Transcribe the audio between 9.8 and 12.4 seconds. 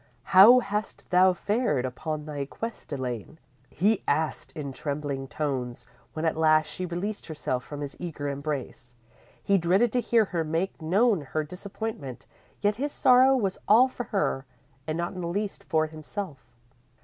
to hear her make known her disappointment,